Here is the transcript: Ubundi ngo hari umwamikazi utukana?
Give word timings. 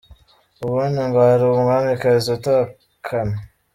Ubundi 0.65 0.99
ngo 1.07 1.19
hari 1.27 1.43
umwamikazi 1.47 2.27
utukana? 2.37 3.35